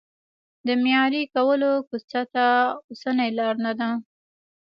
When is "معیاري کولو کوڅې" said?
0.83-2.21